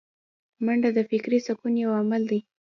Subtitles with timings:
[0.65, 2.39] منډه د فکري سکون یو عمل دی